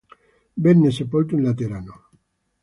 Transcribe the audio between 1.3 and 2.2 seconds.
in Laterano.